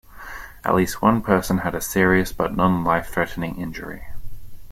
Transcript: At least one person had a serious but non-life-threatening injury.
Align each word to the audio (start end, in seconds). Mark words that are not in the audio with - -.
At 0.65 0.73
least 0.73 1.03
one 1.03 1.21
person 1.21 1.59
had 1.59 1.75
a 1.75 1.79
serious 1.79 2.33
but 2.33 2.55
non-life-threatening 2.55 3.57
injury. 3.57 4.07